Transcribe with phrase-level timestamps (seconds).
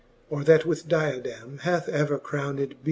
[0.31, 2.75] Or that with diademe hath ever crowned beene.